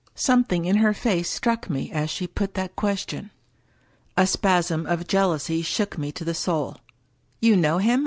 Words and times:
Something 0.15 0.65
in 0.65 0.77
her 0.77 0.95
face 0.95 1.29
struck 1.29 1.69
me 1.69 1.91
as 1.91 2.09
she 2.09 2.25
put 2.25 2.55
that 2.55 2.75
question. 2.75 3.29
A 4.17 4.25
spasm 4.25 4.87
of 4.87 5.05
jealousy 5.05 5.61
shook 5.61 5.95
me 5.99 6.11
to 6.13 6.25
the 6.25 6.33
soul. 6.33 6.77
"You 7.39 7.55
know 7.55 7.77
him? 7.77 7.99